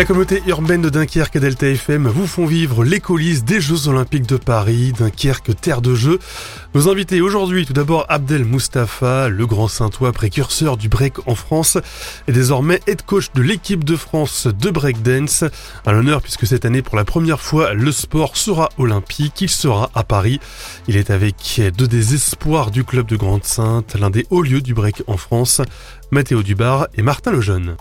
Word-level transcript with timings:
La 0.00 0.06
communauté 0.06 0.42
urbaine 0.46 0.80
de 0.80 0.88
Dunkerque 0.88 1.36
et 1.36 1.40
Delta 1.40 1.66
FM 1.68 2.08
vous 2.08 2.26
font 2.26 2.46
vivre 2.46 2.84
les 2.84 3.00
coulisses 3.00 3.44
des 3.44 3.60
Jeux 3.60 3.86
Olympiques 3.86 4.26
de 4.26 4.38
Paris, 4.38 4.94
Dunkerque, 4.98 5.54
terre 5.60 5.82
de 5.82 5.94
jeu. 5.94 6.18
Nos 6.74 6.88
invités 6.88 7.20
aujourd'hui, 7.20 7.66
tout 7.66 7.74
d'abord 7.74 8.06
Abdel 8.08 8.46
Mustafa, 8.46 9.28
le 9.28 9.46
grand 9.46 9.68
saintois 9.68 10.12
précurseur 10.12 10.78
du 10.78 10.88
break 10.88 11.28
en 11.28 11.34
France, 11.34 11.76
et 12.26 12.32
désormais 12.32 12.80
head 12.86 13.02
coach 13.02 13.26
de 13.34 13.42
l'équipe 13.42 13.84
de 13.84 13.94
France 13.94 14.46
de 14.46 14.70
breakdance. 14.70 15.44
À 15.84 15.92
l'honneur 15.92 16.22
puisque 16.22 16.46
cette 16.46 16.64
année, 16.64 16.80
pour 16.80 16.96
la 16.96 17.04
première 17.04 17.42
fois, 17.42 17.74
le 17.74 17.92
sport 17.92 18.38
sera 18.38 18.70
olympique, 18.78 19.42
il 19.42 19.50
sera 19.50 19.90
à 19.94 20.02
Paris. 20.02 20.40
Il 20.88 20.96
est 20.96 21.10
avec 21.10 21.60
deux 21.76 21.88
des 21.88 22.14
espoirs 22.14 22.70
du 22.70 22.84
club 22.84 23.04
de 23.04 23.16
Grande-Sainte, 23.16 23.96
l'un 24.00 24.08
des 24.08 24.26
hauts 24.30 24.40
lieux 24.40 24.62
du 24.62 24.72
break 24.72 25.02
en 25.08 25.18
France, 25.18 25.60
Mathéo 26.10 26.42
Dubar 26.42 26.88
et 26.94 27.02
Martin 27.02 27.32
Lejeune. 27.32 27.76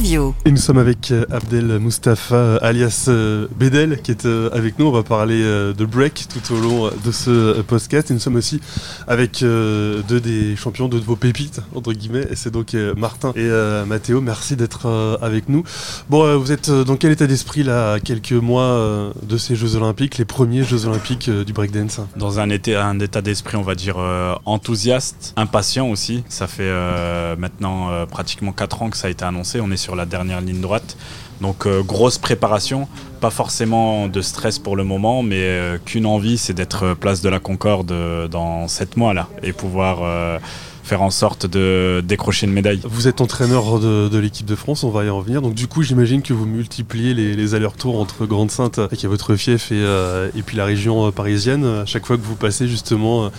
Et 0.00 0.52
nous 0.52 0.58
sommes 0.58 0.78
avec 0.78 1.10
euh, 1.10 1.24
Abdel 1.28 1.80
Mustafa, 1.80 2.36
euh, 2.36 2.58
alias 2.62 3.06
euh, 3.08 3.48
Bedel, 3.58 4.00
qui 4.00 4.12
est 4.12 4.26
avec 4.26 4.78
nous. 4.78 4.86
On 4.86 4.92
va 4.92 5.02
parler 5.02 5.42
de 5.42 5.84
break 5.84 6.26
tout 6.28 6.54
au 6.54 6.60
long 6.60 6.90
de 7.04 7.10
ce 7.10 7.60
podcast. 7.62 8.12
Et 8.12 8.14
nous 8.14 8.20
sommes 8.20 8.36
aussi 8.36 8.60
avec 9.08 9.40
deux 9.40 10.20
des 10.22 10.54
champions, 10.54 10.86
deux 10.86 11.00
de 11.00 11.04
vos 11.04 11.16
pépites, 11.16 11.62
entre 11.74 11.92
guillemets. 11.92 12.26
Et 12.30 12.36
c'est 12.36 12.52
donc 12.52 12.76
Martin 12.96 13.32
et 13.34 13.50
Mathéo. 13.86 14.20
Merci 14.20 14.54
d'être 14.54 15.18
avec 15.20 15.48
nous. 15.48 15.64
Bon, 16.08 16.38
vous 16.38 16.52
êtes 16.52 16.70
dans 16.70 16.96
quel 16.96 17.10
état 17.10 17.26
d'esprit 17.26 17.64
là, 17.64 17.94
à 17.94 18.00
quelques 18.00 18.32
mois 18.32 19.12
de 19.22 19.36
ces 19.36 19.56
Jeux 19.56 19.74
Olympiques, 19.74 20.16
les 20.18 20.24
premiers 20.24 20.62
Jeux 20.62 20.86
Olympiques 20.86 21.28
du 21.28 21.52
breakdance? 21.52 22.00
Dans 22.16 22.38
un 22.38 22.50
état, 22.50 22.86
un 22.86 23.00
état 23.00 23.20
d'esprit, 23.20 23.56
on 23.56 23.62
va 23.62 23.74
dire, 23.74 23.96
enthousiaste, 24.44 25.32
impatient 25.36 25.88
aussi. 25.90 26.22
Ça 26.28 26.46
fait 26.46 26.70
maintenant 27.36 28.06
pratiquement 28.06 28.52
4 28.52 28.82
ans 28.82 28.90
que 28.90 28.96
ça 28.96 29.08
a 29.08 29.10
été 29.10 29.24
annoncé. 29.24 29.60
On 29.60 29.70
est 29.72 29.76
sur 29.76 29.87
la 29.96 30.06
dernière 30.06 30.40
ligne 30.40 30.60
droite. 30.60 30.96
Donc 31.40 31.66
euh, 31.66 31.82
grosse 31.82 32.18
préparation, 32.18 32.88
pas 33.20 33.30
forcément 33.30 34.08
de 34.08 34.20
stress 34.20 34.58
pour 34.58 34.76
le 34.76 34.84
moment, 34.84 35.22
mais 35.22 35.40
euh, 35.40 35.78
qu'une 35.78 36.06
envie, 36.06 36.38
c'est 36.38 36.52
d'être 36.52 36.84
euh, 36.84 36.94
place 36.94 37.20
de 37.20 37.28
la 37.28 37.38
Concorde 37.38 37.92
dans 38.30 38.66
sept 38.68 38.96
mois 38.96 39.14
là 39.14 39.28
et 39.42 39.52
pouvoir 39.52 40.40
faire 40.82 41.02
en 41.02 41.10
sorte 41.10 41.46
de 41.46 42.02
décrocher 42.04 42.46
une 42.46 42.52
médaille. 42.52 42.80
Vous 42.84 43.08
êtes 43.08 43.20
entraîneur 43.20 43.78
de, 43.78 44.18
l'équipe 44.18 44.46
de 44.46 44.54
France, 44.54 44.84
on 44.84 44.90
va 44.90 45.04
y 45.04 45.10
en 45.10 45.18
revenir. 45.18 45.42
Donc 45.42 45.54
du 45.54 45.66
coup, 45.66 45.82
j'imagine 45.82 46.22
que 46.22 46.32
vous 46.32 46.46
multipliez 46.46 47.14
les, 47.14 47.54
allers-retours 47.54 48.00
entre 48.00 48.26
Grande-Sainte, 48.26 48.88
qui 48.94 49.06
est 49.06 49.08
votre 49.08 49.36
fief, 49.36 49.70
et, 49.70 49.84
et 50.34 50.42
puis 50.42 50.56
la 50.56 50.64
région 50.64 51.10
parisienne. 51.12 51.64
À 51.64 51.86
chaque 51.86 52.06
fois 52.06 52.16
que 52.16 52.22
vous 52.22 52.36
passez 52.36 52.68
justement 52.68 53.30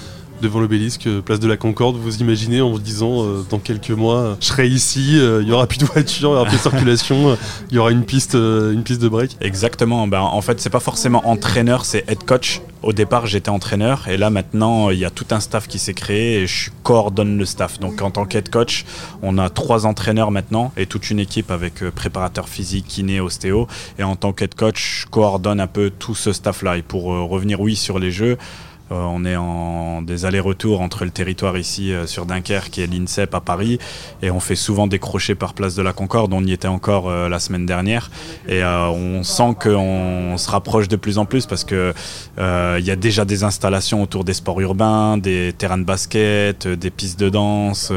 devant 0.42 0.60
l'obélisque, 0.60 1.08
euh, 1.08 1.22
place 1.22 1.40
de 1.40 1.48
la 1.48 1.58
Concorde, 1.58 1.98
vous 1.98 2.18
imaginez 2.18 2.62
en 2.62 2.70
vous 2.70 2.80
disant 2.80 3.24
euh, 3.24 3.46
dans 3.50 3.60
quelques 3.60 3.92
mois, 3.92 4.38
je 4.40 4.46
serai 4.48 4.68
ici, 4.68 5.20
euh, 5.20 5.42
il 5.42 5.48
y 5.48 5.52
aura 5.52 5.68
plus 5.68 5.80
de 5.80 5.86
voitures, 5.86 6.30
il 6.30 6.34
y 6.34 6.36
aura 6.36 6.46
plus 6.46 6.58
de 6.58 6.62
circulation, 6.62 7.38
il 7.70 7.76
y 7.76 7.80
aura 7.80 7.92
une 7.92 8.04
piste, 8.04 8.36
une 8.36 8.84
piste 8.84 9.02
de 9.02 9.10
break. 9.10 9.38
Exactement. 9.42 10.08
Ben, 10.08 10.22
en 10.22 10.42
fait, 10.42 10.60
c'est 10.60 10.70
pas 10.70 10.80
forcément 10.80 11.28
entraîneur, 11.28 11.86
c'est 11.86 12.10
head 12.10 12.24
coach. 12.24 12.62
Au 12.82 12.94
départ, 12.94 13.26
j'étais 13.26 13.50
entraîneur 13.50 14.08
et 14.08 14.16
là 14.16 14.30
maintenant, 14.30 14.90
il 14.90 15.00
y 15.00 15.06
a 15.06 15.10
tout 15.10 15.26
un 15.32 15.42
staff 15.42 15.68
qui 15.68 15.80
s'est 15.80 15.94
créé 15.94 16.42
et 16.42 16.48
je 16.48 16.70
coordonne 16.84 17.38
le 17.38 17.44
staff. 17.44 17.78
Donc 17.80 18.02
en 18.02 18.10
tant 18.10 18.26
qu'head 18.26 18.50
coach, 18.50 18.86
on 19.22 19.38
a 19.38 19.50
trois 19.50 19.86
entraîneurs 19.86 20.32
maintenant 20.32 20.72
et 20.78 20.86
toute 20.86 21.10
une 21.10 21.20
équipe 21.20 21.52
avec 21.52 21.84
préparateur 21.90 22.48
physique, 22.48 22.86
kiné, 22.88 23.20
ostéo. 23.20 23.68
Et 23.98 24.04
en 24.04 24.16
tant 24.16 24.32
qu'head 24.32 24.56
coach, 24.56 25.02
je 25.02 25.08
coordonne 25.08 25.60
un 25.60 25.68
peu 25.68 25.90
tout 25.90 26.16
ce 26.16 26.32
staff-là. 26.32 26.78
Et 26.78 26.82
pour 26.82 27.04
revenir, 27.04 27.60
oui, 27.60 27.76
sur 27.76 28.00
les 28.00 28.12
jeux, 28.12 28.38
euh, 28.40 28.69
on 28.92 29.26
est 29.26 29.36
en 29.36 30.02
des 30.02 30.26
allers-retours 30.26 30.82
entre 30.82 31.06
le 31.06 31.12
territoire 31.12 31.58
ici 31.58 31.94
euh, 31.94 32.08
sur 32.08 32.26
Dunkerque 32.26 32.78
et 32.80 32.88
l'INSEP 32.88 33.34
à 33.36 33.42
Paris 33.42 33.80
et 34.22 34.32
on 34.32 34.40
fait 34.40 34.56
souvent 34.56 34.88
des 34.88 35.00
crochets 35.00 35.36
par 35.36 35.54
place 35.54 35.76
de 35.76 35.82
la 35.82 35.94
Concorde. 35.94 36.34
On 36.34 36.44
y 36.44 36.52
était 36.52 36.68
encore 36.68 37.10
euh, 37.10 37.30
la 37.30 37.40
semaine 37.40 37.66
dernière 37.66 38.10
et 38.48 38.64
on 38.64 39.24
sent 39.24 39.56
qu'on 39.62 40.36
se 40.38 40.50
rapproche 40.50 40.88
de 40.88 40.96
plus 40.96 41.18
en 41.18 41.26
plus 41.26 41.46
parce 41.46 41.64
que 41.64 41.94
il 42.38 42.86
y 42.86 42.92
a 42.92 42.96
déjà 42.96 43.26
des 43.26 43.44
installations 43.44 44.02
autour 44.02 44.24
des 44.24 44.34
sports 44.34 44.60
urbains, 44.62 45.18
des 45.18 45.54
terrains 45.58 45.78
de 45.78 45.84
basket, 45.84 46.68
des 46.68 46.90
pistes 46.90 47.20
de 47.20 47.30
danse, 47.30 47.92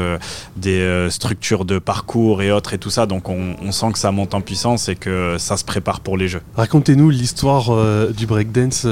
des 0.57 1.07
structures 1.09 1.65
de 1.65 1.79
parcours 1.79 2.41
et 2.41 2.51
autres 2.51 2.73
et 2.73 2.77
tout 2.77 2.89
ça. 2.89 3.05
Donc 3.05 3.29
on, 3.29 3.55
on, 3.61 3.71
sent 3.71 3.93
que 3.93 3.99
ça 3.99 4.11
monte 4.11 4.33
en 4.33 4.41
puissance 4.41 4.89
et 4.89 4.95
que 4.95 5.37
ça 5.39 5.57
se 5.57 5.63
prépare 5.63 6.01
pour 6.01 6.17
les 6.17 6.27
Jeux. 6.27 6.41
Racontez-nous 6.55 7.09
l'histoire 7.09 7.71
du 8.13 8.25
breakdance 8.27 8.85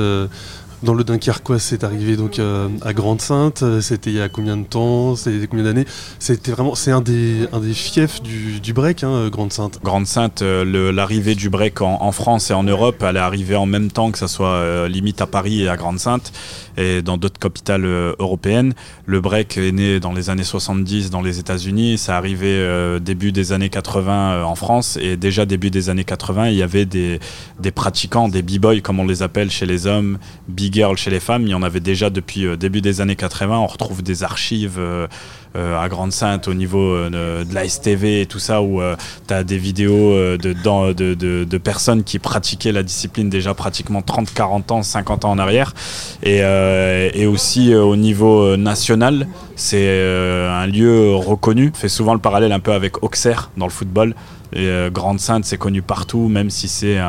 dans 0.84 0.94
le 0.94 1.04
Dunkerquois, 1.04 1.60
c'est 1.60 1.84
arrivé 1.84 2.16
donc 2.16 2.40
euh, 2.40 2.68
à 2.82 2.94
Grande-Sainte. 2.94 3.64
C'était 3.82 4.10
il 4.10 4.18
y 4.18 4.22
a 4.22 4.30
combien 4.30 4.58
de 4.58 4.66
temps 4.66 5.16
C'était 5.16 5.48
combien 5.48 5.66
d'années? 5.66 5.86
C'était 6.20 6.52
vraiment, 6.52 6.76
c'est 6.76 6.92
un 6.92 7.02
des, 7.02 7.48
fiefs 7.74 8.22
du, 8.22 8.60
du 8.60 8.74
break, 8.74 9.04
hein, 9.04 9.30
Grande-Sainte. 9.30 9.80
Grande-Sainte, 9.84 10.42
euh, 10.42 10.92
l'arrivée 10.92 11.36
du 11.36 11.50
break 11.50 11.82
en, 11.82 12.12
France 12.12 12.52
et 12.52 12.54
en 12.54 12.64
Europe, 12.64 13.04
elle 13.08 13.18
est 13.18 13.20
arrivée 13.20 13.56
en 13.56 13.66
même 13.66 13.92
temps 13.92 14.12
que 14.12 14.18
ça 14.18 14.28
soit 14.28 14.48
euh, 14.48 14.88
limite 14.88 15.22
à 15.22 15.28
Paris 15.28 15.62
et 15.62 15.70
à 15.70 15.78
Grande-Sainte 15.78 16.32
et 16.78 17.02
dans 17.02 17.18
d'autres 17.18 17.40
capitales 17.40 17.86
européennes. 18.20 18.74
Le 19.06 19.22
break 19.22 19.58
est 19.58 19.72
né 19.72 20.00
dans 20.00 20.14
les 20.14 20.30
années 20.30 20.44
70 20.44 21.10
dans 21.10 21.22
les 21.22 21.40
États-Unis. 21.40 21.98
Ça 21.98 22.18
arrivé 22.18 22.42
début 23.02 23.32
des 23.32 23.52
années 23.52 23.70
80 23.70 24.44
en 24.44 24.56
France 24.56 24.98
et 25.02 25.18
déjà 25.18 25.46
début 25.46 25.70
des 25.70 25.90
années 25.90 26.04
80, 26.04 26.50
il 26.50 26.56
y 26.56 26.64
avait 26.64 26.86
des, 26.86 27.20
des 27.60 27.72
pratiquants, 27.72 28.30
des 28.30 28.42
b-boys 28.42 28.82
comme 28.82 29.00
on 29.00 29.06
les 29.06 29.24
appelle 29.24 29.52
chez 29.52 29.66
les 29.66 29.88
hommes, 29.88 30.18
big 30.48 30.74
girl 30.74 30.98
chez 30.98 31.10
les 31.10 31.20
femmes, 31.20 31.44
il 31.44 31.50
y 31.50 31.54
en 31.54 31.64
avait 31.64 31.80
déjà 31.80 32.10
depuis 32.10 32.46
euh, 32.46 32.56
début 32.56 32.82
des 32.82 33.02
années 33.02 33.16
80. 33.16 33.58
On 33.58 33.68
retrouve 33.68 34.04
des 34.04 34.24
archives 34.24 34.78
euh, 34.78 35.08
euh, 35.51 35.51
à 35.56 35.90
Grande-Sainte 35.90 36.48
au 36.48 36.54
niveau 36.54 37.10
de, 37.10 37.46
la 37.54 37.68
STV 37.68 38.22
et 38.22 38.26
tout 38.26 38.40
ça, 38.40 38.62
où 38.62 38.82
tu 39.28 39.34
as 39.34 39.44
des 39.44 39.58
vidéos 39.58 40.38
de, 40.38 40.38
de, 40.38 41.44
de, 41.44 41.58
personnes 41.58 42.04
qui 42.04 42.20
pratiquaient 42.20 42.72
la 42.72 42.84
discipline 42.84 43.30
déjà 43.30 43.54
pratiquement 43.54 44.02
30, 44.02 44.34
40 44.34 44.72
ans, 44.72 44.84
50 44.84 45.26
ans 45.26 45.32
en 45.32 45.40
arrière. 45.40 45.74
Et, 46.24 46.38
et 46.40 47.26
aussi 47.26 47.76
au 47.76 47.96
niveau 47.96 48.56
national, 48.56 49.28
c'est 49.56 49.90
un 50.50 50.68
lieu 50.68 51.16
reconnu. 51.16 51.72
On 51.74 51.78
fait 51.78 51.90
souvent 51.90 52.14
le 52.14 52.20
parallèle 52.20 52.52
un 52.52 52.60
peu 52.60 52.74
avec 52.74 53.04
Auxerre 53.04 53.52
dans 53.58 53.66
le 53.66 53.72
football. 53.72 54.16
Et 54.54 54.68
euh, 54.68 54.90
Grande-Sainte, 54.90 55.46
c'est 55.46 55.58
connu 55.58 55.82
partout, 55.82 56.28
même 56.28 56.50
si 56.50 56.68
c'est 56.68 57.00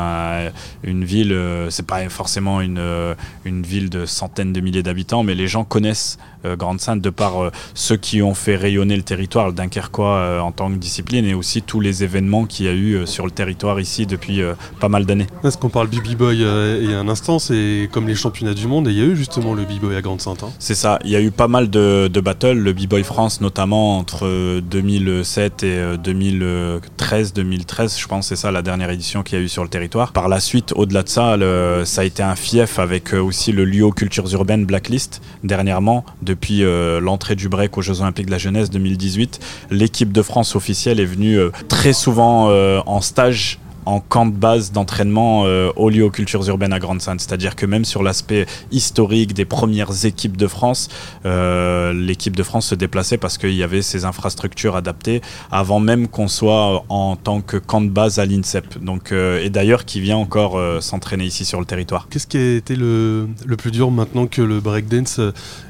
une 0.85 1.05
ville, 1.05 1.33
euh, 1.33 1.71
c'est 1.71 1.87
pas 1.87 2.09
forcément 2.09 2.61
une, 2.61 2.79
euh, 2.79 3.15
une 3.45 3.63
ville 3.63 3.91
de 3.91 4.07
centaines 4.07 4.53
de 4.53 4.61
milliers 4.61 4.83
d'habitants, 4.83 5.23
mais 5.23 5.35
les 5.35 5.49
gens 5.49 5.65
connaissent 5.65 6.19
Grande-Sainte 6.45 7.01
de 7.01 7.11
par 7.11 7.53
ceux 7.73 7.97
qui 7.97 8.21
ont 8.21 8.35
fait 8.35 8.57
rayonner 8.57 8.97
le 8.97 9.05
territoire, 9.05 9.47
le 9.47 9.53
Dunkerquois 9.53 10.43
en 10.43 10.51
tant 10.51 10.73
que 10.73 10.77
discipline, 10.77 11.25
et 11.25 11.35
aussi 11.35 11.63
tous 11.63 11.79
les 11.79 12.03
événements 12.03 12.47
qu'il 12.47 12.67
y 12.67 12.69
a 12.69 12.73
eu 12.73 13.07
sur 13.07 13.27
le 13.27 13.31
territoire 13.31 13.79
ici 13.79 14.07
depuis 14.07 14.41
pas 14.81 14.89
mal 14.89 15.07
d'années. 15.07 15.29
Est-ce 15.45 15.57
qu'on 15.57 15.69
parle 15.69 15.89
du 15.89 16.01
B-Boy 16.01 16.39
il 16.39 16.91
y 16.91 16.95
a 16.95 16.99
un 16.99 17.09
instant, 17.09 17.39
c'est 17.39 17.89
comme 17.93 18.09
les 18.09 18.17
championnats 18.17 18.55
du 18.55 18.67
monde, 18.67 18.89
et 18.89 18.91
il 18.91 18.99
y 18.99 19.03
a 19.03 19.05
eu 19.05 19.15
justement 19.15 19.55
le 19.55 19.63
B-Boy 19.63 19.95
à 19.95 20.03
Grande-Sainte. 20.03 20.43
Hein. 20.43 20.51
C'est 20.59 20.75
ça, 20.75 20.99
il 21.05 21.11
y 21.11 21.17
a 21.17 21.21
eu 21.21 21.31
pas 21.31 21.47
mal 21.47 21.71
de, 21.71 22.09
de 22.09 22.21
battles, 22.21 22.59
le 22.59 22.73
B-Boy 22.73 23.05
France 23.05 23.41
notamment 23.41 23.99
entre 23.99 24.59
2007 24.59 25.63
et 25.63 25.97
2013 25.99 27.32
2013, 27.35 27.99
je 27.99 28.07
pense, 28.07 28.29
c'est 28.29 28.37
ça 28.37 28.51
la 28.51 28.63
dernière 28.63 28.91
édition 28.91 29.23
qu'il 29.23 29.39
y 29.39 29.41
a 29.41 29.45
eu 29.45 29.49
sur 29.49 29.63
le 29.63 29.69
territoire. 29.69 30.13
Par 30.13 30.29
la 30.29 30.41
suite, 30.41 30.73
au-delà 30.77 31.03
de 31.03 31.09
ça, 31.09 31.37
ça 31.85 32.01
a 32.03 32.05
été 32.05 32.23
un 32.23 32.37
fief 32.37 32.79
avec 32.79 33.15
euh, 33.15 33.21
aussi 33.21 33.53
le 33.53 33.65
Lio 33.65 33.93
Cultures 33.93 34.33
Urbaines 34.33 34.65
Blacklist 34.65 35.23
dernièrement, 35.45 36.05
depuis 36.23 36.63
euh, 36.63 37.01
l'entrée 37.01 37.37
du 37.37 37.49
break 37.49 37.77
aux 37.79 37.83
Jeux 37.83 38.01
Olympiques 38.01 38.27
de 38.27 38.31
la 38.31 38.39
Jeunesse 38.39 38.71
2018. 38.71 39.41
L'équipe 39.71 40.13
de 40.13 40.23
France 40.23 40.57
officielle 40.57 41.01
est 41.01 41.07
venue 41.07 41.39
euh, 41.39 41.51
très 41.69 41.93
souvent 41.93 42.23
en 42.43 43.01
stage 43.01 43.59
en 43.87 44.01
camp 44.01 44.27
de 44.27 44.33
base 44.33 44.73
d'entraînement 44.73 45.45
euh, 45.47 45.71
au 45.77 45.91
lieu 45.91 46.05
aux 46.05 46.11
cultures 46.11 46.47
urbaines 46.49 46.73
à 46.73 46.79
Grande-Sainte. 46.79 47.21
C'est-à-dire 47.21 47.57
que 47.57 47.67
même 47.67 47.85
sur 47.85 48.03
l'aspect 48.03 48.47
historique 48.71 49.35
des 49.35 49.45
premières 49.45 50.05
équipes 50.05 50.37
de 50.37 50.47
France, 50.47 50.89
euh, 51.25 51.93
l'équipe 51.93 52.37
de 52.37 52.43
France 52.43 52.67
se 52.67 52.75
déplaçait 52.75 53.19
parce 53.19 53.39
qu'il 53.39 53.55
y 53.55 53.63
avait 53.63 53.83
ces 53.83 54.05
infrastructures 54.05 54.77
adaptées 54.77 55.21
avant 55.51 55.81
même 55.81 56.09
qu'on 56.09 56.29
soit 56.29 56.85
en 56.89 57.17
tant 57.17 57.41
que 57.41 57.57
camp 57.57 57.81
de 57.81 57.89
base 57.89 58.19
à 58.19 58.27
l'INSEP. 58.27 58.83
Donc, 58.83 59.13
euh, 59.13 59.43
et 59.43 59.51
d'ailleurs 59.51 59.85
qui 59.85 60.01
vient 60.01 60.17
encore 60.17 60.61
s'entraîner 60.81 61.25
ici 61.25 61.45
sur 61.45 61.61
le 61.61 61.67
territoire. 61.67 62.09
Qu'est-ce 62.11 62.27
qui 62.27 62.37
a 62.37 62.57
été 62.57 62.77
le, 62.77 63.29
le, 63.45 63.57
plus 63.57 63.71
dur 63.71 63.91
maintenant 63.91 64.27
que 64.27 64.43
le 64.43 64.61
breakdance 64.61 65.21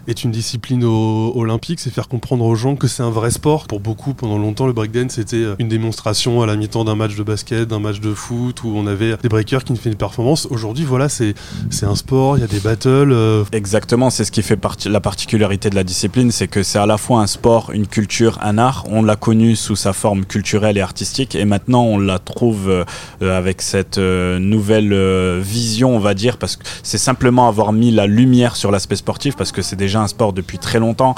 est 0.07 0.25
une 0.25 0.31
discipline 0.31 0.85
olympique? 0.85 1.81
C'est 1.81 1.93
faire 1.93 2.09
comprendre 2.09 2.45
aux 2.45 2.55
gens 2.55 2.77
que 2.77 2.89
c'est 2.89 3.03
un 3.03 3.11
vrai 3.11 3.31
sport. 3.31 3.67
Pour 3.67 3.81
beaucoup, 3.81 4.15
pendant 4.15 4.39
longtemps, 4.39 4.67
le 4.67 4.73
breakdance 4.73 5.19
était 5.19 5.45
une 5.59 5.69
démonstration 5.69 6.43
à 6.43 6.47
la 6.47 6.57
mi-temps 6.57 6.85
d'un 6.85 6.97
match 6.97 7.17
de 7.17 7.23
basket, 7.23 7.69
d'un 7.69 7.79
match 7.79 8.01
de 8.01 8.02
foot 8.11 8.63
où 8.65 8.73
on 8.75 8.87
avait 8.87 9.17
des 9.17 9.29
breakers 9.29 9.65
qui 9.65 9.77
faisaient 9.77 9.91
une 9.91 9.97
performance. 9.97 10.47
Aujourd'hui, 10.51 10.85
voilà, 10.85 11.09
c'est 11.09 11.35
un 11.83 11.95
sport, 11.95 12.37
il 12.37 12.41
y 12.41 12.45
a 12.45 12.47
des 12.47 12.61
battles. 12.61 13.13
euh, 13.13 13.45
Exactement, 13.53 14.11
c'est 14.11 14.25
ce 14.25 14.33
qui 14.33 14.43
fait 14.43 14.57
partie, 14.57 14.89
la 14.89 15.01
particularité 15.01 15.71
de 15.71 15.75
la 15.75 15.85
discipline, 15.85 16.31
c'est 16.31 16.49
que 16.49 16.63
c'est 16.63 16.79
à 16.79 16.87
la 16.87 16.99
fois 16.99 17.21
un 17.21 17.27
sport, 17.27 17.71
une 17.73 17.87
culture, 17.87 18.39
un 18.43 18.59
art. 18.59 18.85
On 18.89 19.03
l'a 19.03 19.17
connu 19.17 19.57
sous 19.57 19.77
sa 19.77 19.93
forme 19.93 20.25
culturelle 20.25 20.77
et 20.79 20.81
artistique, 20.81 21.35
et 21.35 21.45
maintenant 21.45 21.85
on 21.85 21.99
la 21.99 22.19
trouve 22.19 22.69
euh, 22.69 22.85
avec 23.21 23.63
cette 23.63 23.99
euh, 23.99 24.39
nouvelle 24.39 24.93
vision, 25.41 25.95
on 25.95 26.01
va 26.01 26.15
dire, 26.15 26.39
parce 26.39 26.57
que 26.57 26.65
c'est 26.83 26.99
simplement 26.99 27.49
avoir 27.49 27.73
mis 27.73 27.91
la 27.91 28.07
lumière 28.07 28.57
sur 28.57 28.71
l'aspect 28.71 28.97
sportif, 28.97 29.37
parce 29.37 29.53
que 29.53 29.63
c'est 29.63 29.77
déjà 29.77 30.01
un 30.01 30.09
sport 30.09 30.33
depuis 30.33 30.59
très 30.59 30.79
longtemps, 30.79 31.15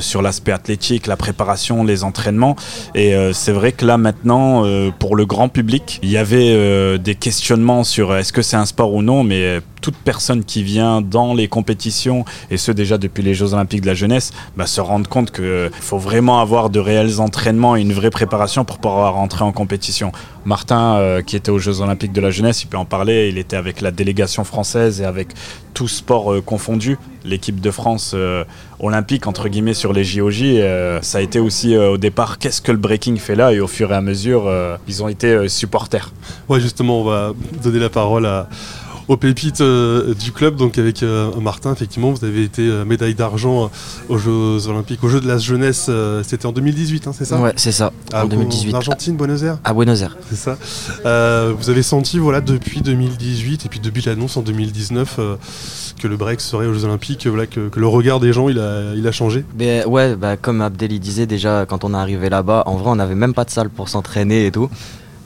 sur 0.00 0.22
l'aspect 0.22 0.52
athlétique, 0.52 1.06
la 1.06 1.16
préparation, 1.16 1.84
les 1.84 2.04
entraînements. 2.04 2.56
Et 2.94 3.14
c'est 3.32 3.52
vrai 3.52 3.72
que 3.72 3.84
là 3.86 3.96
maintenant, 3.96 4.64
pour 4.98 5.16
le 5.16 5.26
grand 5.26 5.48
public, 5.48 5.99
il 6.02 6.10
y 6.10 6.16
avait 6.16 6.52
euh, 6.54 6.98
des 6.98 7.14
questionnements 7.14 7.84
sur 7.84 8.14
est-ce 8.14 8.32
que 8.32 8.42
c'est 8.42 8.56
un 8.56 8.66
sport 8.66 8.94
ou 8.94 9.02
non, 9.02 9.22
mais 9.22 9.42
euh, 9.42 9.60
toute 9.80 9.96
personne 9.96 10.44
qui 10.44 10.62
vient 10.62 11.00
dans 11.00 11.34
les 11.34 11.48
compétitions, 11.48 12.24
et 12.50 12.56
ce 12.56 12.72
déjà 12.72 12.98
depuis 12.98 13.22
les 13.22 13.34
Jeux 13.34 13.54
Olympiques 13.54 13.82
de 13.82 13.86
la 13.86 13.94
jeunesse, 13.94 14.32
bah, 14.56 14.66
se 14.66 14.80
rendre 14.80 15.08
compte 15.08 15.30
qu'il 15.30 15.70
faut 15.80 15.98
vraiment 15.98 16.40
avoir 16.40 16.70
de 16.70 16.78
réels 16.80 17.20
entraînements 17.20 17.76
et 17.76 17.80
une 17.80 17.92
vraie 17.92 18.10
préparation 18.10 18.64
pour 18.64 18.78
pouvoir 18.78 19.14
rentrer 19.14 19.44
en 19.44 19.52
compétition. 19.52 20.12
Martin, 20.44 20.96
euh, 20.96 21.22
qui 21.22 21.36
était 21.36 21.50
aux 21.50 21.58
Jeux 21.58 21.80
Olympiques 21.80 22.12
de 22.12 22.20
la 22.20 22.30
jeunesse, 22.30 22.62
il 22.62 22.66
peut 22.66 22.78
en 22.78 22.84
parler, 22.84 23.28
il 23.28 23.38
était 23.38 23.56
avec 23.56 23.80
la 23.80 23.90
délégation 23.90 24.44
française 24.44 25.00
et 25.00 25.04
avec 25.04 25.28
tout 25.74 25.88
sport 25.88 26.32
euh, 26.32 26.40
confondu, 26.40 26.98
l'équipe 27.24 27.60
de 27.60 27.70
France 27.70 28.12
euh, 28.14 28.44
olympique, 28.80 29.26
entre 29.26 29.48
guillemets, 29.48 29.74
sur 29.74 29.92
les 29.92 30.04
JOJ. 30.04 30.42
euh, 30.42 30.98
ça 31.02 31.18
a 31.18 31.20
été 31.20 31.38
aussi 31.38 31.74
euh, 31.74 31.90
au 31.92 31.96
départ, 31.98 32.38
qu'est-ce 32.38 32.60
que 32.62 32.72
le 32.72 32.78
breaking 32.78 33.16
fait 33.16 33.36
là? 33.36 33.52
Et 33.52 33.60
au 33.60 33.66
fur 33.68 33.92
et 33.92 33.94
à 33.94 34.00
mesure, 34.00 34.44
euh, 34.46 34.76
ils 34.88 35.02
ont 35.02 35.08
été 35.08 35.28
euh, 35.28 35.48
supporters. 35.48 36.12
Ouais, 36.48 36.60
justement, 36.60 37.00
on 37.00 37.04
va 37.04 37.32
donner 37.62 37.78
la 37.78 37.90
parole 37.90 38.26
à, 38.26 38.48
aux 39.10 39.16
pépites 39.16 39.60
euh, 39.60 40.14
du 40.14 40.30
club. 40.30 40.54
Donc, 40.54 40.78
avec 40.78 41.02
euh, 41.02 41.32
Martin, 41.40 41.72
effectivement, 41.72 42.12
vous 42.12 42.24
avez 42.24 42.44
été 42.44 42.62
euh, 42.62 42.84
médaille 42.84 43.16
d'argent 43.16 43.68
aux 44.08 44.18
Jeux 44.18 44.68
Olympiques, 44.68 45.02
aux 45.02 45.08
Jeux 45.08 45.20
de 45.20 45.26
la 45.26 45.36
jeunesse. 45.36 45.90
C'était 46.22 46.46
en 46.46 46.52
2018, 46.52 47.08
hein, 47.08 47.12
c'est 47.12 47.24
ça? 47.24 47.40
Ouais, 47.40 47.52
c'est 47.56 47.72
ça, 47.72 47.92
Ah, 48.12 48.24
en 48.24 48.28
2018. 48.28 48.72
En 48.72 48.76
Argentine, 48.76 49.16
Buenos 49.16 49.42
Aires? 49.42 49.58
À 49.64 49.74
Buenos 49.74 50.00
Aires. 50.00 50.16
C'est 50.30 50.36
ça. 50.36 50.56
Vous 51.58 51.70
avez 51.70 51.82
senti, 51.82 52.20
voilà, 52.20 52.40
depuis 52.40 52.82
2018 52.82 53.66
et 53.66 53.68
puis 53.68 53.80
depuis 53.80 54.02
l'annonce 54.06 54.36
en 54.36 54.42
2019 54.42 55.16
euh, 55.18 55.36
que 56.00 56.06
le 56.06 56.16
break 56.16 56.40
serait 56.40 56.66
aux 56.66 56.72
Jeux 56.72 56.84
Olympiques, 56.84 57.26
voilà, 57.26 57.48
que, 57.48 57.68
que 57.68 57.80
le 57.80 57.88
regard 57.88 58.20
des 58.20 58.32
gens, 58.32 58.48
il 58.48 58.60
a, 58.60 58.94
il 58.94 59.06
a 59.08 59.12
changé? 59.12 59.44
Mais 59.58 59.84
ouais, 59.86 60.14
bah, 60.14 60.36
comme 60.36 60.60
Abdel 60.60 60.92
il 60.92 61.00
disait 61.00 61.26
déjà, 61.26 61.66
quand 61.66 61.82
on 61.82 61.94
est 61.94 61.96
arrivé 61.96 62.30
là-bas, 62.30 62.62
en 62.66 62.76
vrai, 62.76 62.90
on 62.90 62.96
n'avait 62.96 63.16
même 63.16 63.34
pas 63.34 63.44
de 63.44 63.50
salle 63.50 63.70
pour 63.70 63.88
s'entraîner 63.88 64.46
et 64.46 64.52
tout. 64.52 64.70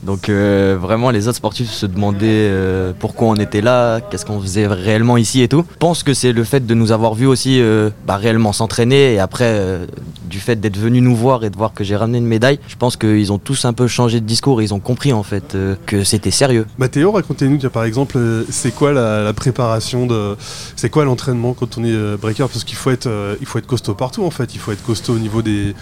Donc 0.05 0.29
euh, 0.29 0.77
vraiment, 0.79 1.09
les 1.09 1.27
autres 1.27 1.37
sportifs 1.37 1.71
se 1.71 1.85
demandaient 1.85 2.27
euh, 2.27 2.93
pourquoi 2.97 3.29
on 3.29 3.35
était 3.35 3.61
là, 3.61 3.99
qu'est-ce 4.01 4.25
qu'on 4.25 4.39
faisait 4.39 4.67
réellement 4.67 5.17
ici 5.17 5.41
et 5.41 5.47
tout. 5.47 5.65
Je 5.71 5.77
pense 5.77 6.03
que 6.03 6.13
c'est 6.13 6.31
le 6.31 6.43
fait 6.43 6.65
de 6.65 6.73
nous 6.75 6.91
avoir 6.91 7.15
vus 7.15 7.25
aussi 7.25 7.59
euh, 7.59 7.89
bah, 8.05 8.15
réellement 8.17 8.53
s'entraîner 8.53 9.15
et 9.15 9.19
après 9.19 9.45
euh, 9.47 9.85
du 10.27 10.39
fait 10.39 10.55
d'être 10.59 10.77
venus 10.77 11.01
nous 11.03 11.15
voir 11.15 11.43
et 11.43 11.49
de 11.49 11.55
voir 11.57 11.73
que 11.73 11.83
j'ai 11.83 11.95
ramené 11.95 12.17
une 12.17 12.25
médaille, 12.27 12.59
je 12.67 12.75
pense 12.75 12.97
qu'ils 12.97 13.31
ont 13.31 13.37
tous 13.39 13.65
un 13.65 13.73
peu 13.73 13.87
changé 13.87 14.19
de 14.19 14.25
discours. 14.25 14.61
Ils 14.61 14.73
ont 14.73 14.79
compris 14.79 15.13
en 15.13 15.23
fait 15.23 15.55
euh, 15.55 15.75
que 15.85 16.03
c'était 16.03 16.31
sérieux. 16.31 16.65
Mathéo, 16.77 17.11
racontez-nous, 17.11 17.57
tiens, 17.57 17.69
par 17.69 17.83
exemple, 17.83 18.17
euh, 18.17 18.43
c'est 18.49 18.73
quoi 18.73 18.91
la, 18.93 19.23
la 19.23 19.33
préparation 19.33 20.05
de, 20.05 20.35
c'est 20.75 20.89
quoi 20.89 21.05
l'entraînement 21.05 21.53
quand 21.53 21.77
on 21.77 21.83
est 21.83 21.91
euh, 21.91 22.17
breaker? 22.17 22.47
Parce 22.51 22.63
qu'il 22.63 22.77
faut 22.77 22.91
être, 22.91 23.07
euh, 23.07 23.35
il 23.41 23.47
faut 23.47 23.59
être 23.59 23.67
costaud 23.67 23.93
partout 23.95 24.23
en 24.23 24.31
fait. 24.31 24.53
Il 24.53 24.59
faut 24.59 24.71
être 24.71 24.83
costaud 24.83 25.13
au 25.15 25.19
niveau 25.19 25.41
des, 25.41 25.73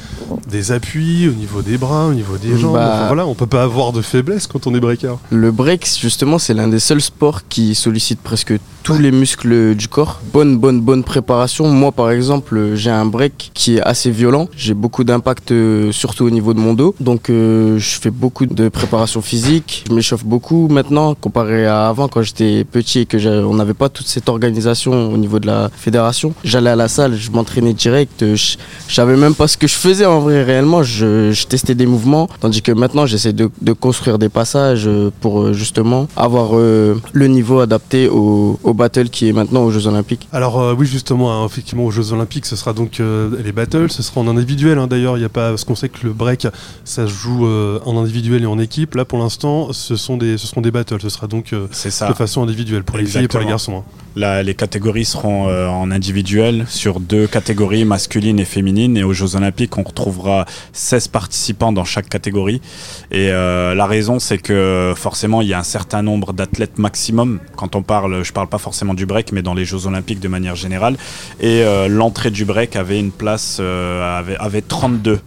des 0.49 0.71
appuis, 0.71 1.27
au 1.27 1.33
niveau 1.33 1.61
des 1.61 1.77
bras, 1.77 2.07
au 2.07 2.13
niveau 2.13 2.37
des 2.37 2.57
jambes. 2.57 2.73
Bah- 2.75 2.91
Enfin, 2.93 3.07
voilà, 3.07 3.25
on 3.27 3.33
peut 3.35 3.47
pas 3.47 3.63
avoir 3.63 3.91
de 3.91 4.01
faiblesse 4.01 4.45
quand 4.47 4.67
on 4.67 4.75
est 4.75 4.79
breaker. 4.79 5.15
Le 5.31 5.51
break, 5.51 5.87
justement, 5.99 6.37
c'est 6.37 6.53
l'un 6.53 6.67
des 6.67 6.79
seuls 6.79 7.01
sports 7.01 7.47
qui 7.47 7.75
sollicite 7.75 8.19
presque 8.21 8.53
tous 8.83 8.97
les 8.99 9.11
muscles 9.11 9.75
du 9.75 9.87
corps. 9.87 10.19
Bonne, 10.33 10.57
bonne, 10.57 10.81
bonne 10.81 11.03
préparation. 11.03 11.67
Moi, 11.69 11.91
par 11.91 12.11
exemple, 12.11 12.71
j'ai 12.75 12.89
un 12.91 13.05
break 13.05 13.51
qui 13.53 13.77
est 13.77 13.81
assez 13.81 14.11
violent. 14.11 14.32
J'ai 14.55 14.73
beaucoup 14.73 15.03
d'impact, 15.03 15.51
euh, 15.51 15.91
surtout 15.91 16.25
au 16.25 16.29
niveau 16.29 16.53
de 16.53 16.59
mon 16.59 16.73
dos. 16.73 16.95
Donc, 16.99 17.29
euh, 17.29 17.77
je 17.77 17.99
fais 17.99 18.09
beaucoup 18.09 18.45
de 18.45 18.69
préparation 18.69 19.21
physique. 19.21 19.85
Je 19.89 19.93
m'échauffe 19.93 20.25
beaucoup 20.25 20.67
maintenant, 20.69 21.13
comparé 21.15 21.65
à 21.65 21.87
avant, 21.87 22.07
quand 22.07 22.21
j'étais 22.21 22.63
petit 22.63 22.99
et 22.99 23.05
que 23.05 23.17
on 23.45 23.53
n'avait 23.55 23.73
pas 23.73 23.89
toute 23.89 24.07
cette 24.07 24.29
organisation 24.29 24.91
au 25.13 25.17
niveau 25.17 25.39
de 25.39 25.47
la 25.47 25.69
fédération. 25.75 26.33
J'allais 26.43 26.71
à 26.71 26.75
la 26.75 26.87
salle, 26.87 27.15
je 27.15 27.31
m'entraînais 27.31 27.73
direct. 27.73 28.23
euh, 28.23 28.35
Je, 28.35 28.57
je 28.87 28.93
savais 28.93 29.15
même 29.15 29.35
pas 29.35 29.47
ce 29.47 29.57
que 29.57 29.67
je 29.67 29.75
faisais 29.75 30.05
en 30.05 30.19
vrai, 30.19 30.43
réellement. 30.43 30.81
Je, 30.83 31.33
testais 31.45 31.75
des 31.75 31.85
mouvements. 31.85 32.27
Tandis 32.39 32.61
que 32.61 32.71
maintenant, 32.71 33.05
j'essaie 33.05 33.33
de, 33.33 33.49
construire 33.73 34.17
des 34.17 34.29
passages 34.29 34.89
pour 35.21 35.53
justement 35.53 36.07
avoir 36.15 36.53
le 36.55 37.27
niveau 37.27 37.59
adapté 37.59 38.07
au, 38.07 38.59
au 38.63 38.73
battle 38.73 39.09
qui 39.09 39.27
est 39.29 39.33
maintenant 39.33 39.61
aux 39.63 39.71
Jeux 39.71 39.87
Olympiques. 39.87 40.27
Alors 40.31 40.73
oui, 40.77 40.85
justement, 40.85 41.27
hein, 41.33 41.45
effectivement, 41.45 41.85
aux 41.85 41.91
Jeux 41.91 42.13
Olympiques, 42.13 42.45
ce 42.45 42.55
sera 42.55 42.73
donc 42.73 42.99
les 42.99 43.51
battles, 43.51 43.91
ce 43.91 44.01
sera 44.01 44.22
en 44.27 44.37
individuel. 44.37 44.77
hein, 44.77 44.87
D'ailleurs, 44.87 45.17
il 45.17 45.21
y 45.21 45.25
a 45.25 45.29
pas, 45.29 45.49
parce 45.49 45.63
qu'on 45.63 45.75
sait 45.75 45.89
que 45.89 45.99
le 46.07 46.13
break, 46.13 46.47
ça 46.85 47.07
se 47.07 47.11
joue 47.13 47.45
euh, 47.45 47.79
en 47.85 47.97
individuel 47.97 48.43
et 48.43 48.45
en 48.47 48.59
équipe. 48.59 48.95
Là, 48.95 49.05
pour 49.05 49.19
l'instant, 49.19 49.73
ce 49.73 49.95
sont 49.95 50.17
des, 50.17 50.37
ce 50.37 50.47
seront 50.47 50.61
des 50.61 50.71
battles. 50.71 51.01
Ce 51.01 51.09
sera 51.09 51.27
donc 51.27 51.53
euh, 51.53 51.67
ça. 51.71 52.07
de 52.07 52.13
façon 52.13 52.43
individuelle 52.43 52.83
pour 52.83 52.97
les 52.97 53.05
filles 53.05 53.23
et 53.25 53.27
pour 53.27 53.39
les 53.39 53.45
garçons. 53.45 53.77
hein. 53.79 53.83
Là, 54.15 54.43
les 54.43 54.53
catégories 54.53 55.05
seront 55.05 55.47
euh, 55.49 55.67
en 55.67 55.89
individuel 55.89 56.65
sur 56.69 56.99
deux 56.99 57.25
catégories, 57.25 57.83
masculines 57.83 58.39
et 58.39 58.45
féminines. 58.45 58.95
Et 58.95 59.03
aux 59.03 59.13
Jeux 59.13 59.35
Olympiques, 59.35 59.75
on 59.77 59.83
retrouvera 59.83 60.45
16 60.71 61.07
participants 61.07 61.71
dans 61.73 61.83
chaque 61.83 62.09
catégorie. 62.09 62.61
Et 63.09 63.29
euh, 63.31 63.73
la 63.73 63.87
raison, 63.87 64.19
c'est 64.19 64.37
que 64.37 64.93
forcément, 64.95 65.41
il 65.41 65.47
y 65.47 65.53
a 65.53 65.59
un 65.59 65.63
certain 65.63 66.03
nombre 66.03 66.31
d'athlètes 66.31 66.77
maximum. 66.77 67.39
Quand 67.55 67.75
on 67.75 67.81
parle, 67.81 68.23
je 68.23 68.31
parle 68.33 68.47
pas 68.49 68.59
forcément 68.59 68.93
du 68.93 69.07
break, 69.07 69.31
mais 69.31 69.41
dans 69.41 69.55
les 69.55 69.65
Jeux 69.65 69.87
Olympiques 69.87 70.19
de 70.19 70.27
manière 70.27 70.55
générale. 70.55 70.95
Et 71.39 71.63
l'entrée 71.89 72.29
du 72.29 72.45
break 72.45 72.75
avait 72.75 72.99
une 72.99 73.11
place, 73.11 73.57
euh, 73.59 74.12
avait, 74.17 74.37
avait 74.37 74.61
32 74.61 75.19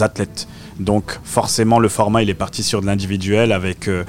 athlètes. 0.00 0.48
Donc 0.80 1.18
forcément, 1.24 1.78
le 1.78 1.88
format, 1.88 2.22
il 2.22 2.30
est 2.30 2.34
parti 2.34 2.62
sur 2.62 2.80
de 2.80 2.86
l'individuel 2.86 3.52
avec... 3.52 3.88
euh, 3.88 4.04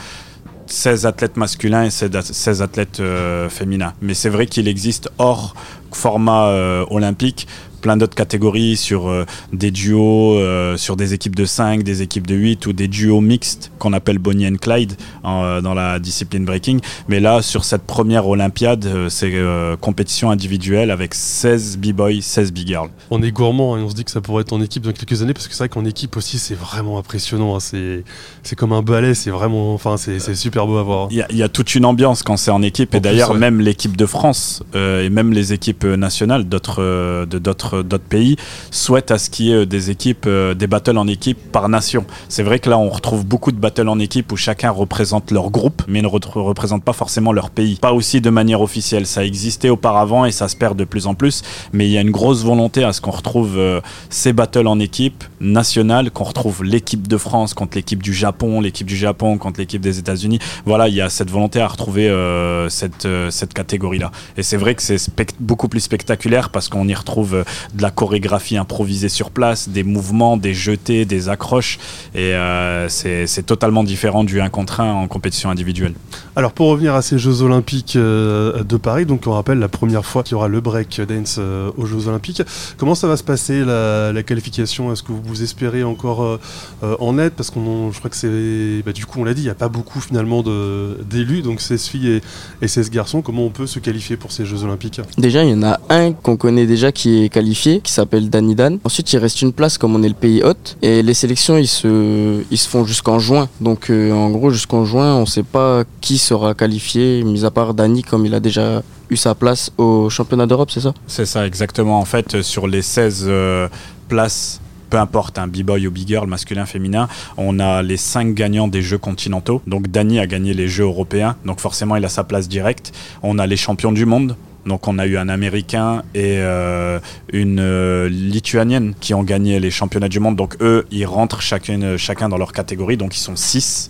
16 0.70 1.06
athlètes 1.06 1.38
masculins 1.38 1.86
et 1.86 1.90
16 1.90 2.14
at- 2.14 2.22
16 2.24 2.62
athlètes 2.62 3.00
euh, 3.00 3.48
féminins. 3.48 3.94
Mais 4.02 4.14
c'est 4.14 4.28
vrai 4.28 4.48
qu'il 4.48 4.68
existe 4.68 5.10
hors 5.18 5.56
format 5.94 6.48
euh, 6.48 6.86
olympique 6.90 7.48
plein 7.82 7.98
d'autres 7.98 8.16
catégories 8.16 8.78
sur 8.78 9.08
euh, 9.08 9.26
des 9.54 9.72
duos, 9.72 10.38
euh, 10.38 10.78
sur 10.78 10.96
des 10.96 11.14
équipes 11.14 11.36
de 11.36 11.46
5, 11.46 11.84
des 11.84 12.02
équipes 12.02 12.28
de 12.28 12.36
8 12.36 12.66
ou 12.66 12.74
des 12.74 12.88
duos 12.88 13.22
mixtes 13.22 13.72
qu'on 13.80 13.94
appelle 13.94 14.18
Bonnie 14.20 14.48
and 14.48 14.56
Clyde 14.62 14.94
en, 15.24 15.44
euh, 15.44 15.62
dans 15.62 15.74
la 15.74 16.00
discipline 16.00 16.46
breaking. 16.46 16.80
Mais 17.08 17.20
là, 17.20 17.42
sur 17.42 17.64
cette 17.64 17.84
première 17.84 18.28
Olympiade, 18.28 18.88
c'est 19.10 19.34
compétition 19.82 20.30
individuelle 20.32 20.92
avec 20.92 21.14
16 21.14 21.78
b-boys, 21.78 22.22
16 22.22 22.52
b-girls. 22.52 22.90
On 23.12 23.22
est 23.22 23.32
gourmand 23.32 23.76
hein, 23.76 23.80
et 23.80 23.84
on 23.84 23.90
se 23.90 23.96
dit 23.96 24.04
que 24.04 24.12
ça 24.12 24.22
pourrait 24.22 24.42
être 24.42 24.54
en 24.54 24.62
équipe 24.62 24.84
dans 24.84 24.92
quelques 24.92 25.22
années 25.22 25.34
parce 25.34 25.48
que 25.48 25.54
c'est 25.54 25.60
vrai 25.60 25.70
qu'en 25.70 25.86
équipe 25.86 26.16
aussi 26.18 26.40
c'est 26.40 26.56
vraiment 26.56 26.98
impressionnant. 26.98 27.56
hein, 27.56 27.60
c'est 27.60 28.56
comme 28.56 28.74
un 28.74 28.82
ballet, 28.82 29.14
c'est 29.14 29.30
vraiment, 29.30 29.74
enfin 29.74 29.98
c'est 29.98 30.20
super 30.36 30.66
beau 30.68 30.78
à 30.78 30.84
voir. 30.84 31.08
Il 31.12 31.18
y, 31.18 31.22
a- 31.22 31.28
il 31.30 31.38
y 31.38 31.44
a 31.44 31.50
toute 31.50 31.76
une 31.76 31.86
ambiance 31.86 32.24
quand 32.24 32.38
c'est 32.38 32.52
en 32.52 32.62
équipe. 32.62 32.96
Et 32.96 33.00
d'ailleurs, 33.00 33.32
ouais. 33.32 33.38
même 33.38 33.60
l'équipe 33.60 33.96
de 33.98 34.06
France 34.06 34.64
et 34.74 35.10
même 35.10 35.32
les 35.34 35.54
équipes 35.54 35.84
nationales 35.84 36.46
d'autres 36.46 37.26
de 37.26 37.40
d'autres 37.40 37.67
d'autres 37.76 38.04
pays 38.04 38.36
souhaitent 38.72 39.12
à 39.12 39.18
ce 39.18 39.30
qu'il 39.30 39.46
y 39.48 39.52
ait 39.52 39.66
des 39.66 39.90
équipes, 39.90 40.26
euh, 40.28 40.54
des 40.54 40.68
battles 40.68 40.98
en 40.98 41.08
équipe 41.08 41.52
par 41.52 41.70
nation. 41.70 42.06
C'est 42.30 42.44
vrai 42.44 42.60
que 42.60 42.70
là, 42.70 42.78
on 42.78 42.90
retrouve 42.90 43.26
beaucoup 43.26 43.52
de 43.52 43.58
battles 43.58 43.88
en 43.88 44.00
équipe 44.00 44.32
où 44.32 44.38
chacun 44.38 44.72
représente 44.72 45.32
leur 45.32 45.50
groupe, 45.52 45.84
mais 45.88 46.02
ne 46.02 46.08
re- 46.08 46.40
représente 46.40 46.84
pas 46.84 46.94
forcément 46.94 47.34
leur 47.34 47.50
pays. 47.50 47.76
Pas 47.76 47.94
aussi 47.94 48.22
de 48.22 48.30
manière 48.30 48.62
officielle. 48.62 49.06
Ça 49.06 49.26
existait 49.26 49.70
auparavant 49.70 50.26
et 50.26 50.32
ça 50.32 50.48
se 50.48 50.56
perd 50.56 50.78
de 50.78 50.84
plus 50.84 51.08
en 51.08 51.16
plus. 51.16 51.44
Mais 51.74 51.88
il 51.88 51.92
y 51.92 51.98
a 51.98 52.02
une 52.02 52.12
grosse 52.12 52.44
volonté 52.44 52.84
à 52.84 52.94
ce 52.94 53.02
qu'on 53.02 53.12
retrouve 53.12 53.58
euh, 53.58 53.82
ces 54.10 54.34
battles 54.34 54.68
en 54.68 54.80
équipe 54.80 55.24
nationale, 55.40 56.12
qu'on 56.12 56.24
retrouve 56.24 56.64
l'équipe 56.64 57.08
de 57.08 57.18
France 57.18 57.54
contre 57.54 57.78
l'équipe 57.78 58.02
du 58.02 58.14
Japon, 58.14 58.62
l'équipe 58.62 58.88
du 58.88 58.98
Japon 58.98 59.38
contre 59.38 59.60
l'équipe 59.60 59.82
des 59.82 60.00
États-Unis. 60.00 60.40
Voilà, 60.66 60.88
il 60.88 60.96
y 60.96 61.02
a 61.02 61.10
cette 61.10 61.30
volonté 61.30 61.60
à 61.62 61.68
retrouver 61.68 62.10
euh, 62.10 62.70
cette, 62.70 63.06
euh, 63.06 63.30
cette 63.30 63.54
catégorie-là. 63.54 64.12
Et 64.38 64.44
c'est 64.44 64.58
vrai 64.58 64.76
que 64.76 64.82
c'est 64.82 64.98
beaucoup 65.40 65.68
plus 65.68 65.80
spectaculaire 65.80 66.50
parce 66.50 66.70
qu'on 66.70 66.88
y 66.88 66.94
retrouve 66.94 67.36
euh, 67.36 67.44
de 67.74 67.82
la 67.82 67.92
chorégraphie 67.92 68.58
improvisée 68.58 69.10
sur 69.10 69.32
place, 69.32 69.70
des 69.70 69.84
mouvements, 69.84 70.38
des 70.38 70.54
jetés, 70.54 71.06
des 71.06 71.30
accroches. 71.30 71.80
Et 72.16 72.34
euh, 72.34 72.90
c'est 72.90 73.28
c'est 73.28 73.44
totalement 73.44 73.84
différent 73.84 74.24
du 74.24 74.42
1 74.42 74.50
contre 74.50 74.80
1 74.82 74.94
en 74.94 75.08
compétition 75.08 75.50
individuelle. 75.50 75.94
Alors 76.36 76.52
pour 76.52 76.68
revenir 76.70 76.96
à 76.96 77.02
ces 77.02 77.18
Jeux 77.18 77.42
Olympiques 77.42 77.96
euh, 77.96 78.64
de 78.64 78.78
Paris, 78.78 79.06
donc 79.06 79.24
on 79.28 79.32
rappelle 79.32 79.60
la 79.60 79.68
première 79.68 80.06
fois 80.06 80.24
qu'il 80.24 80.34
y 80.34 80.36
aura 80.36 80.48
le 80.48 80.62
break 80.62 81.02
dance 81.02 81.38
euh, 81.40 81.72
aux 81.78 81.86
Jeux 81.86 82.08
Olympiques. 82.08 82.42
Comment 82.78 82.96
ça 82.96 83.08
va 83.08 83.18
se 83.18 83.24
passer 83.24 83.64
la, 83.66 84.14
la 84.14 84.24
qualification? 84.24 84.92
Est-ce 84.92 85.04
que 85.04 85.12
vous, 85.12 85.22
vous 85.24 85.44
espérez 85.44 85.84
encore 85.84 86.40
en 86.82 87.20
être? 87.20 87.36
Parce 87.36 87.50
qu'on, 87.50 87.92
je 87.92 87.98
crois 88.00 88.10
que 88.10 88.16
c'est, 88.16 88.84
bah, 88.86 88.94
du 88.94 89.06
coup 89.06 89.20
on 89.20 89.24
l'a 89.24 89.34
dit, 89.34 89.42
il 89.42 89.46
n'y 89.46 89.50
a 89.50 89.56
pas 89.56 89.70
beaucoup 89.70 90.00
finalement 90.00 90.44
d'élus, 90.44 91.42
donc 91.42 91.62
16 91.62 91.88
filles 91.88 92.08
et, 92.08 92.22
et 92.62 92.68
16 92.68 92.92
garçons. 92.92 93.22
Comment 93.22 93.44
on 93.44 93.50
peut 93.50 93.68
se 93.68 93.80
qualifier 93.80 94.18
pour 94.18 94.32
ces 94.32 94.46
Jeux 94.46 94.64
Olympiques? 94.64 95.02
Déjà, 95.18 95.44
il 95.44 95.50
y 95.50 95.54
en 95.54 95.64
a 95.64 95.80
un 95.90 96.14
qu'on 96.14 96.38
connaît 96.38 96.66
déjà 96.66 96.92
qui 96.92 97.24
est 97.24 97.30
qualifié 97.30 97.47
qui 97.56 97.92
s'appelle 97.92 98.30
Danny 98.30 98.56
Dan. 98.56 98.80
Ensuite, 98.84 99.12
il 99.14 99.18
reste 99.18 99.42
une 99.42 99.54
place 99.54 99.78
comme 99.78 99.96
on 99.96 100.04
est 100.04 100.10
le 100.10 100.14
pays 100.14 100.44
hôte. 100.44 100.78
Et 100.82 101.02
les 101.02 101.14
sélections, 101.14 101.58
ils 101.58 101.68
se, 101.68 102.44
ils 102.50 102.58
se 102.58 102.68
font 102.68 102.86
jusqu'en 102.86 103.20
juin. 103.20 103.50
Donc, 103.62 103.90
euh, 103.90 104.12
en 104.12 104.30
gros, 104.30 104.50
jusqu'en 104.50 104.86
juin, 104.86 105.16
on 105.16 105.22
ne 105.22 105.26
sait 105.26 105.44
pas 105.44 105.84
qui 106.02 106.18
sera 106.18 106.54
qualifié, 106.54 107.24
mis 107.24 107.46
à 107.46 107.52
part 107.52 107.74
Danny, 107.74 108.04
comme 108.04 108.26
il 108.26 108.34
a 108.34 108.40
déjà 108.40 108.82
eu 109.10 109.16
sa 109.16 109.36
place 109.36 109.72
au 109.78 110.10
championnat 110.10 110.48
d'Europe, 110.48 110.72
c'est 110.72 110.82
ça? 110.82 110.94
C'est 111.08 111.26
ça, 111.26 111.46
exactement. 111.48 112.00
En 112.00 112.06
fait, 112.06 112.42
sur 112.42 112.68
les 112.68 112.82
16 112.82 113.26
euh, 113.28 113.68
places 114.10 114.60
peu 114.90 114.98
importe, 114.98 115.38
un 115.38 115.48
b-boy 115.48 115.88
ou 115.88 115.92
big 115.92 116.08
girl, 116.08 116.28
masculin, 116.28 116.66
féminin, 116.66 117.08
on 117.36 117.60
a 117.60 117.82
les 117.82 117.98
5 117.98 118.34
gagnants 118.34 118.68
des 118.68 118.82
Jeux 118.82 118.98
continentaux. 118.98 119.62
Donc 119.68 119.90
Dany 119.90 120.20
a 120.20 120.28
gagné 120.28 120.54
les 120.54 120.68
Jeux 120.68 120.86
européens, 120.86 121.36
donc 121.46 121.60
forcément 121.60 121.96
il 121.96 122.06
a 122.06 122.10
sa 122.10 122.24
place 122.24 122.48
directe. 122.48 122.94
On 123.24 123.38
a 123.40 123.46
les 123.48 123.58
champions 123.58 123.92
du 123.92 124.06
monde, 124.06 124.36
donc 124.68 124.88
on 124.88 125.00
a 125.00 125.08
eu 125.08 125.18
un 125.18 125.30
Américain 125.30 126.04
et 126.14 126.38
euh, 126.40 127.00
une 127.32 127.60
euh, 127.60 128.10
Lituanienne 128.10 128.94
qui 129.00 129.14
ont 129.14 129.24
gagné 129.24 129.60
les 129.60 129.72
championnats 129.72 130.10
du 130.10 130.20
monde. 130.20 130.36
Donc 130.36 130.58
eux, 130.62 130.86
ils 130.92 131.06
rentrent 131.06 131.42
chacun 131.42 132.30
dans 132.30 132.38
leur 132.38 132.52
catégorie, 132.52 132.98
donc 132.98 133.16
ils 133.16 133.22
sont 133.22 133.36
6 133.36 133.90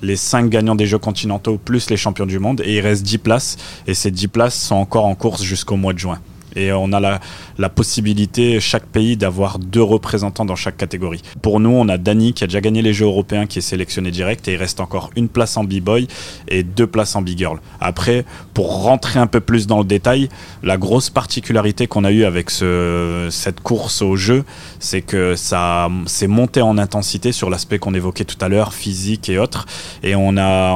les 0.00 0.14
5 0.14 0.48
gagnants 0.48 0.76
des 0.76 0.86
Jeux 0.86 0.98
continentaux 0.98 1.58
plus 1.58 1.90
les 1.90 1.96
champions 1.96 2.26
du 2.26 2.38
monde 2.38 2.62
et 2.64 2.76
il 2.76 2.80
reste 2.80 3.02
10 3.02 3.18
places 3.18 3.56
et 3.88 3.94
ces 3.94 4.12
10 4.12 4.28
places 4.28 4.54
sont 4.54 4.76
encore 4.76 5.06
en 5.06 5.16
course 5.16 5.42
jusqu'au 5.42 5.76
mois 5.76 5.92
de 5.92 5.98
juin. 5.98 6.20
Et 6.58 6.72
on 6.72 6.92
a 6.92 7.00
la, 7.00 7.20
la 7.56 7.68
possibilité, 7.68 8.58
chaque 8.58 8.86
pays, 8.86 9.16
d'avoir 9.16 9.58
deux 9.58 9.82
représentants 9.82 10.44
dans 10.44 10.56
chaque 10.56 10.76
catégorie. 10.76 11.22
Pour 11.40 11.60
nous, 11.60 11.70
on 11.70 11.88
a 11.88 11.98
Dani 11.98 12.32
qui 12.32 12.42
a 12.42 12.46
déjà 12.48 12.60
gagné 12.60 12.82
les 12.82 12.92
Jeux 12.92 13.06
européens, 13.06 13.46
qui 13.46 13.60
est 13.60 13.62
sélectionné 13.62 14.10
direct, 14.10 14.48
et 14.48 14.54
il 14.54 14.56
reste 14.56 14.80
encore 14.80 15.10
une 15.14 15.28
place 15.28 15.56
en 15.56 15.62
B-Boy 15.62 16.08
et 16.48 16.64
deux 16.64 16.86
places 16.86 17.14
en 17.14 17.22
B-Girl. 17.22 17.60
Après, 17.80 18.24
pour 18.54 18.82
rentrer 18.82 19.20
un 19.20 19.28
peu 19.28 19.40
plus 19.40 19.66
dans 19.68 19.78
le 19.78 19.84
détail, 19.84 20.28
la 20.62 20.76
grosse 20.76 21.10
particularité 21.10 21.86
qu'on 21.86 22.04
a 22.04 22.10
eue 22.10 22.24
avec 22.24 22.50
ce, 22.50 23.28
cette 23.30 23.60
course 23.60 24.02
au 24.02 24.16
jeu, 24.16 24.44
c'est 24.80 25.02
que 25.02 25.36
ça 25.36 25.88
s'est 26.06 26.26
monté 26.26 26.60
en 26.60 26.76
intensité 26.76 27.30
sur 27.30 27.50
l'aspect 27.50 27.78
qu'on 27.78 27.94
évoquait 27.94 28.24
tout 28.24 28.42
à 28.44 28.48
l'heure, 28.48 28.74
physique 28.74 29.28
et 29.28 29.38
autres. 29.38 29.66
Et 30.02 30.14
on 30.16 30.36
a 30.36 30.72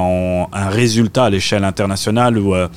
un 0.52 0.68
résultat 0.68 1.24
à 1.24 1.30
l'échelle 1.30 1.64
internationale 1.64 2.38
où... 2.38 2.54
Euh, 2.54 2.68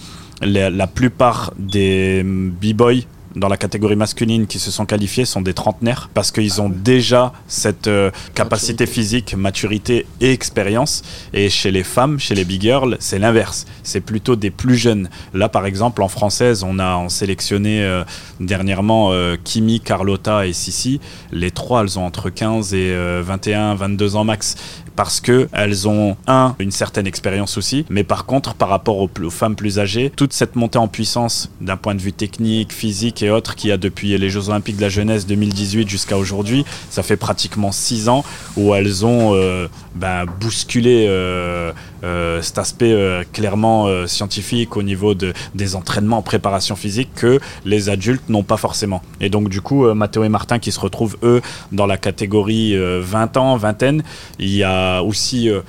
la, 0.41 0.87
plupart 0.87 1.53
des 1.57 2.23
b-boys 2.23 3.05
dans 3.35 3.49
la 3.49 3.57
catégorie 3.57 3.95
masculine 3.95 4.47
qui 4.47 4.59
se 4.59 4.71
sont 4.71 4.85
qualifiés 4.85 5.25
sont 5.25 5.41
des 5.41 5.53
trentenaires 5.53 6.09
parce 6.13 6.31
qu'ils 6.31 6.61
ont 6.61 6.69
déjà 6.69 7.33
cette 7.47 7.87
euh, 7.87 8.09
capacité 8.33 8.85
physique, 8.85 9.35
maturité 9.35 10.05
et 10.21 10.31
expérience. 10.31 11.03
Et 11.33 11.49
chez 11.49 11.71
les 11.71 11.83
femmes, 11.83 12.17
chez 12.17 12.33
les 12.33 12.45
big 12.45 12.61
girls, 12.61 12.95
c'est 12.99 13.19
l'inverse. 13.19 13.65
C'est 13.83 13.99
plutôt 13.99 14.35
des 14.35 14.51
plus 14.51 14.75
jeunes. 14.75 15.09
Là, 15.33 15.49
par 15.49 15.65
exemple, 15.65 16.01
en 16.01 16.07
française, 16.07 16.63
on 16.63 16.79
a 16.79 16.95
en 16.95 17.09
sélectionné 17.09 17.83
euh, 17.83 18.03
dernièrement 18.39 19.11
euh, 19.11 19.35
Kimi, 19.43 19.81
Carlotta 19.81 20.47
et 20.47 20.53
Sissi. 20.53 21.01
Les 21.31 21.51
trois, 21.51 21.81
elles 21.81 21.99
ont 21.99 22.05
entre 22.05 22.29
15 22.29 22.73
et 22.73 22.95
21, 23.21 23.75
22 23.75 24.15
ans 24.15 24.23
max 24.23 24.55
parce 24.95 25.19
que 25.21 25.47
elles 25.51 25.87
ont 25.87 26.17
un 26.27 26.55
une 26.59 26.71
certaine 26.71 27.07
expérience 27.07 27.57
aussi, 27.57 27.85
mais 27.89 28.03
par 28.03 28.25
contre 28.25 28.53
par 28.53 28.69
rapport 28.69 28.97
aux, 28.97 29.09
femmes 29.29 29.55
plus 29.55 29.79
âgées, 29.79 30.11
toute 30.15 30.33
cette 30.33 30.55
montée 30.55 30.77
en 30.77 30.87
puissance 30.87 31.49
d'un 31.61 31.77
point 31.77 31.95
de 31.95 32.01
vue 32.01 32.13
technique, 32.13 32.71
physique 32.71 33.23
et 33.23 33.29
autres 33.29 33.55
qu'il 33.55 33.69
y 33.69 33.73
a 33.73 33.77
depuis 33.77 34.17
les 34.17 34.29
Jeux 34.29 34.49
Olympiques 34.49 34.77
de 34.77 34.81
la 34.81 34.89
jeunesse 34.89 35.25
2018 35.25 35.89
jusqu'à 35.89 36.17
aujourd'hui, 36.17 36.65
ça 36.89 37.03
fait 37.03 37.17
pratiquement 37.17 37.71
six 37.71 38.09
ans 38.09 38.23
où 38.57 38.73
elles 38.73 39.05
ont 39.05 39.33
euh, 39.35 39.67
ben, 39.95 40.25
bousculé 40.39 41.05
euh, 41.07 41.71
euh, 42.03 42.41
cet 42.41 42.57
aspect 42.57 42.95
clairement 43.33 43.87
scientifique 44.07 44.77
au 44.77 44.83
niveau 44.83 45.13
de, 45.13 45.33
des 45.53 45.75
entraînements 45.75 46.17
en 46.17 46.21
préparation 46.21 46.75
physique 46.75 47.09
que 47.15 47.39
les 47.65 47.89
adultes 47.89 48.29
n'ont 48.29 48.43
pas 48.43 48.57
forcément. 48.57 49.01
Et 49.21 49.29
donc 49.29 49.49
du 49.49 49.61
coup, 49.61 49.85
Mathéo 49.93 50.23
et 50.23 50.29
Martin 50.29 50.59
qui 50.59 50.71
se 50.71 50.79
retrouvent 50.79 51.17
eux 51.23 51.41
dans 51.71 51.85
la 51.85 51.97
catégorie 51.97 52.75
20 52.77 53.37
ans, 53.37 53.57
vingtaine, 53.57 54.03
il 54.39 54.53
y 54.53 54.63
a 54.63 55.01
aussi 55.01 55.49
euh, 55.49 55.61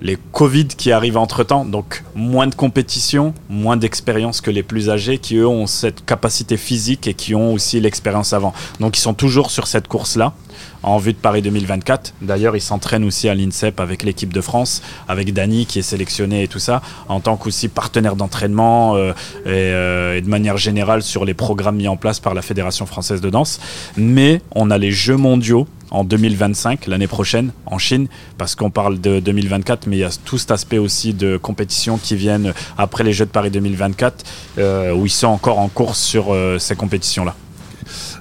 les 0.00 0.16
Covid 0.32 0.68
qui 0.68 0.92
arrivent 0.92 1.16
entre 1.16 1.42
temps, 1.42 1.64
donc 1.64 2.04
moins 2.14 2.46
de 2.46 2.54
compétition, 2.54 3.34
moins 3.48 3.76
d'expérience 3.76 4.40
que 4.40 4.50
les 4.50 4.62
plus 4.62 4.90
âgés 4.90 5.18
qui 5.18 5.36
eux 5.36 5.46
ont 5.46 5.66
cette 5.66 6.04
capacité 6.04 6.56
physique 6.56 7.08
et 7.08 7.14
qui 7.14 7.34
ont 7.34 7.52
aussi 7.52 7.80
l'expérience 7.80 8.32
avant. 8.32 8.52
Donc 8.78 8.96
ils 8.96 9.00
sont 9.00 9.14
toujours 9.14 9.50
sur 9.50 9.66
cette 9.66 9.88
course-là 9.88 10.34
en 10.82 10.98
vue 10.98 11.12
de 11.12 11.18
Paris 11.18 11.42
2024. 11.42 12.14
D'ailleurs, 12.22 12.56
ils 12.56 12.60
s'entraînent 12.60 13.04
aussi 13.04 13.28
à 13.28 13.34
l'INSEP 13.34 13.80
avec 13.80 14.02
l'équipe 14.02 14.32
de 14.32 14.40
France, 14.40 14.82
avec 15.08 15.32
Dany 15.32 15.66
qui 15.66 15.78
est 15.78 15.82
sélectionné 15.82 16.42
et 16.42 16.48
tout 16.48 16.58
ça, 16.58 16.82
en 17.08 17.20
tant 17.20 17.36
qu'aussi 17.36 17.68
partenaire 17.68 18.16
d'entraînement 18.16 18.96
euh, 18.96 19.12
euh, 19.46 20.16
et, 20.16 20.20
de 20.20 20.28
manière 20.28 20.56
générale 20.56 21.02
sur 21.02 21.24
les 21.24 21.34
programmes 21.34 21.76
mis 21.76 21.88
en 21.88 21.96
place 21.96 22.20
par 22.20 22.34
la 22.34 22.42
Fédération 22.42 22.86
française 22.86 23.20
de 23.20 23.30
danse. 23.30 23.60
Mais 23.96 24.40
on 24.54 24.70
a 24.70 24.78
les 24.78 24.90
Jeux 24.90 25.16
mondiaux 25.16 25.66
en 25.90 26.04
2025, 26.04 26.86
l'année 26.86 27.06
prochaine, 27.06 27.52
en 27.64 27.78
Chine, 27.78 28.08
parce 28.36 28.54
qu'on 28.54 28.70
parle 28.70 29.00
de 29.00 29.20
2024, 29.20 29.86
mais 29.86 29.96
il 29.96 30.00
y 30.00 30.04
a 30.04 30.10
tout 30.24 30.36
cet 30.36 30.50
aspect 30.50 30.76
aussi 30.76 31.14
de 31.14 31.38
compétition 31.38 31.96
qui 31.96 32.14
viennent 32.14 32.52
après 32.76 33.04
les 33.04 33.14
Jeux 33.14 33.24
de 33.24 33.30
Paris 33.30 33.50
2024, 33.50 34.24
euh, 34.58 34.92
où 34.92 35.06
ils 35.06 35.10
sont 35.10 35.28
encore 35.28 35.58
en 35.58 35.68
course 35.68 35.98
sur 35.98 36.36
ces 36.58 36.76
compétitions-là. 36.76 37.34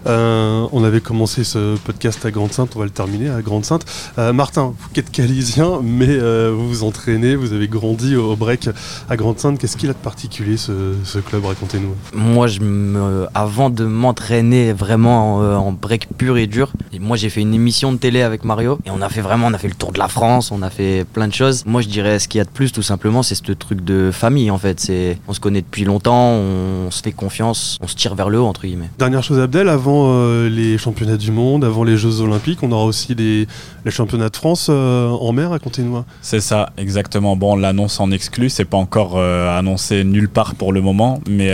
Euh, 0.07 0.67
on 0.71 0.83
avait 0.83 1.01
commencé 1.01 1.43
ce 1.43 1.75
podcast 1.77 2.25
à 2.25 2.31
Grande-Sainte, 2.31 2.71
on 2.75 2.79
va 2.79 2.85
le 2.85 2.91
terminer 2.91 3.29
à 3.29 3.41
Grande-Sainte. 3.41 3.85
Euh, 4.17 4.31
Martin, 4.31 4.73
vous 4.77 4.99
êtes 4.99 5.11
calisien, 5.11 5.81
mais 5.83 6.07
euh, 6.09 6.53
vous 6.55 6.67
vous 6.67 6.83
entraînez, 6.83 7.35
vous 7.35 7.53
avez 7.53 7.67
grandi 7.67 8.15
au, 8.15 8.35
break 8.35 8.69
à 9.09 9.17
Grande-Sainte. 9.17 9.59
Qu'est-ce 9.59 9.75
qu'il 9.75 9.89
a 9.89 9.93
de 9.93 9.97
particulier 9.97 10.57
ce, 10.57 11.19
club 11.19 11.45
Racontez-nous. 11.45 11.95
Moi, 12.13 12.47
je 12.47 12.59
avant 13.33 13.69
de 13.69 13.85
m'entraîner 13.85 14.73
vraiment 14.73 15.37
en, 15.37 15.71
break 15.71 16.07
pur 16.17 16.37
et 16.37 16.47
dur, 16.47 16.71
moi 16.99 17.17
j'ai 17.17 17.29
fait 17.29 17.41
une 17.41 17.53
émission 17.53 17.91
de 17.91 17.97
télé 17.97 18.21
avec 18.21 18.43
Mario 18.43 18.79
et 18.85 18.91
on 18.91 19.01
a 19.01 19.09
fait 19.09 19.21
vraiment, 19.21 19.47
on 19.47 19.53
a 19.53 19.57
fait 19.57 19.67
le 19.67 19.75
tour 19.75 19.91
de 19.91 19.99
la 19.99 20.07
France, 20.07 20.51
on 20.51 20.61
a 20.61 20.69
fait 20.69 21.05
plein 21.05 21.27
de 21.27 21.33
choses. 21.33 21.65
Moi, 21.65 21.81
je 21.81 21.87
dirais 21.87 22.19
ce 22.19 22.27
qu'il 22.27 22.39
y 22.39 22.41
a 22.41 22.45
de 22.45 22.49
plus, 22.49 22.71
tout 22.71 22.81
simplement, 22.81 23.23
c'est 23.23 23.35
ce 23.35 23.51
truc 23.51 23.83
de 23.83 24.11
famille 24.11 24.51
en 24.51 24.57
fait. 24.57 24.79
C'est, 24.79 25.17
on 25.27 25.33
se 25.33 25.39
connaît 25.39 25.61
depuis 25.61 25.85
longtemps, 25.85 26.31
on 26.31 26.91
se 26.91 27.01
fait 27.01 27.11
confiance, 27.11 27.77
on 27.81 27.87
se 27.87 27.95
tire 27.95 28.15
vers 28.15 28.29
le 28.29 28.39
haut 28.39 28.47
entre 28.47 28.61
guillemets. 28.61 28.89
Dernière 28.97 29.23
chose, 29.23 29.39
Abdel, 29.39 29.69
avant 29.69 29.96
euh, 30.05 30.49
les 30.49 30.77
championnats 30.77 31.17
du 31.17 31.31
monde, 31.31 31.63
avant 31.63 31.83
les 31.83 31.97
Jeux 31.97 32.21
Olympiques, 32.21 32.63
on 32.63 32.71
aura 32.71 32.85
aussi 32.85 33.15
les, 33.15 33.47
championnats 33.89 34.29
de 34.29 34.35
France 34.35 34.67
euh, 34.69 35.09
en 35.09 35.31
mer, 35.31 35.49
racontez-nous. 35.49 36.03
C'est 36.21 36.41
ça, 36.41 36.71
exactement. 36.77 37.35
Bon, 37.35 37.55
l'annonce 37.55 37.99
en 37.99 38.11
exclut, 38.11 38.49
c'est 38.49 38.65
pas 38.65 38.77
encore 38.77 39.13
euh, 39.15 39.57
annoncé 39.57 40.03
nulle 40.03 40.29
part 40.29 40.55
pour 40.55 40.73
le 40.73 40.81
moment, 40.81 41.21
mais 41.27 41.53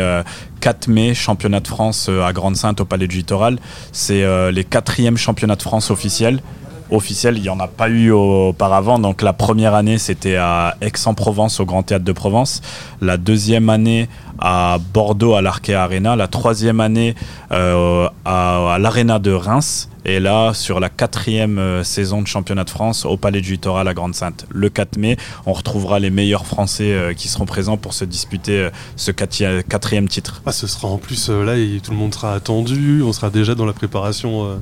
4 0.60 0.88
mai, 0.88 1.14
championnat 1.14 1.60
de 1.60 1.68
France 1.68 2.10
à 2.10 2.34
Grande-Sainte 2.34 2.82
au 2.82 2.86
Palais 2.86 3.08
du 3.08 3.18
Littoral. 3.18 3.60
C'est 3.92 4.24
les 4.52 4.64
quatrièmes 4.64 5.18
championnats 5.18 5.56
de 5.56 5.62
France 5.62 5.92
officiels 5.92 6.42
officiels, 6.90 7.38
il 7.38 7.44
n'y 7.44 7.50
en 7.50 7.60
a 7.60 7.68
pas 7.68 7.90
eu 7.90 8.12
auparavant. 8.12 9.00
Donc 9.00 9.22
la 9.22 9.34
première 9.34 9.74
année, 9.74 9.98
c'était 9.98 10.36
à 10.36 10.76
Aix-en-Provence, 10.82 11.60
au 11.60 11.66
Grand 11.66 11.84
Théâtre 11.84 12.06
de 12.06 12.12
Provence. 12.12 12.62
La 13.02 13.18
deuxième 13.18 13.70
année, 13.70 14.08
à 14.40 14.78
Bordeaux 14.94 15.36
à 15.36 15.42
l'Arkea 15.42 15.76
Arena, 15.76 16.16
la 16.16 16.28
troisième 16.28 16.80
année 16.80 17.16
euh, 17.52 18.08
à, 18.26 18.78
l'Arena 18.80 19.20
de 19.20 19.32
Reims, 19.32 19.90
et 20.06 20.20
là 20.20 20.54
sur 20.54 20.80
la 20.80 20.90
quatrième 20.90 21.60
euh, 21.60 21.84
saison 21.84 22.22
de 22.22 22.28
championnat 22.28 22.64
de 22.66 22.70
France 22.70 23.06
au 23.06 23.16
Palais 23.16 23.42
du 23.42 23.54
Littoral 23.54 23.88
à 23.88 23.94
Grande-Sainte. 23.94 24.46
Le 24.52 24.70
4 24.70 24.98
mai, 24.98 25.18
on 25.46 25.54
retrouvera 25.54 26.00
les 26.00 26.10
meilleurs 26.10 26.46
Français 26.46 26.92
euh, 26.92 27.14
qui 27.14 27.28
seront 27.28 27.46
présents 27.46 27.78
pour 27.78 27.94
se 27.94 28.06
disputer 28.06 28.70
ce 28.96 29.12
quatrième 29.12 30.08
titre. 30.08 30.42
Ah, 30.46 30.52
ce 30.52 30.68
sera 30.68 30.88
en 30.88 30.98
plus 30.98 31.30
là, 31.30 31.54
tout 31.82 31.92
le 31.92 31.98
monde 31.98 32.14
sera 32.14 32.34
attendu, 32.34 33.02
on 33.02 33.14
sera 33.14 33.30
déjà 33.30 33.56
dans 33.56 33.66
la 33.66 33.74
préparation 33.74 34.60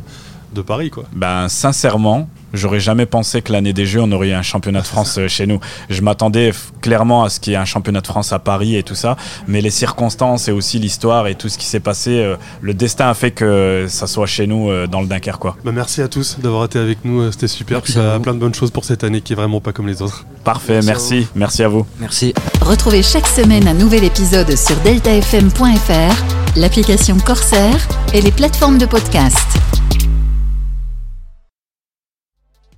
de 0.54 0.62
Paris, 0.62 0.90
quoi. 0.90 1.04
Ben, 1.14 1.48
sincèrement, 1.50 2.28
j'aurais 2.54 2.80
jamais 2.80 3.06
pensé 3.06 3.42
que 3.42 3.52
l'année 3.52 3.74
des 3.74 3.86
Jeux, 3.86 4.02
on 4.02 4.12
aurait 4.12 4.30
eu 4.30 4.34
un 4.34 4.42
championnat 4.42 4.82
de 4.82 4.88
France 4.92 5.18
euh, 5.18 5.28
chez 5.28 5.48
nous. 5.48 5.60
Je 5.90 6.02
m'attendais 6.02 6.52
clairement 6.82 7.24
à 7.24 7.30
ce 7.30 7.40
qu'il 7.40 7.54
y 7.54 7.56
ait 7.56 7.60
un 7.60 7.66
championnat 7.66 8.02
de 8.02 8.08
France 8.08 8.34
à 8.34 8.40
Paris 8.40 8.76
et 8.76 8.84
tout 8.84 8.96
ça, 8.96 9.16
mais 9.48 9.62
les 9.62 9.70
circonstances 9.70 10.48
et 10.48 10.52
aussi 10.52 10.80
l'histoire 10.80 11.28
et 11.28 11.36
tout 11.36 11.50
ce 11.50 11.58
qui 11.58 11.66
s'est 11.66 11.80
passé, 11.80 12.20
euh, 12.20 12.36
le 12.62 12.74
destin 12.74 13.10
a 13.10 13.14
fait 13.14 13.32
que 13.32 13.86
ça 13.88 14.08
soit 14.08 14.26
chez 14.26 14.48
nous 14.48 14.70
euh, 14.70 14.88
dans 14.88 15.02
le 15.02 15.08
Dunkerque, 15.08 15.40
quoi. 15.40 15.58
Ben, 15.64 15.72
merci 15.72 16.02
à 16.02 16.08
tous 16.08 16.40
d'avoir 16.40 16.66
été 16.66 16.80
avec 16.80 17.00
nous, 17.06 17.32
c'était 17.32 17.48
super. 17.48 17.82
Puis 17.82 17.94
bah, 17.96 18.20
plein 18.22 18.34
de 18.34 18.40
bonnes 18.40 18.54
choses 18.54 18.72
pour 18.72 18.86
cette 18.86 19.04
année 19.04 19.22
qui 19.22 19.34
est 19.34 19.36
vraiment 19.36 19.62
pas 19.62 19.72
comme 19.72 19.88
les 19.88 20.02
autres. 20.02 20.26
Parfait, 20.44 20.82
merci, 20.84 21.28
merci 21.36 21.64
à 21.64 21.68
vous. 21.68 21.86
Merci. 22.00 22.34
Retrouvez 22.62 23.04
chaque 23.04 23.28
semaine 23.28 23.68
un 23.68 23.74
nouvel 23.74 24.04
épisode 24.04 24.56
sur 24.56 24.76
deltafm.fr, 24.78 26.58
l'application 26.58 27.18
Corsair 27.18 27.76
et 28.14 28.22
les 28.22 28.32
plateformes 28.32 28.78
de 28.78 28.86
podcast. 28.86 29.81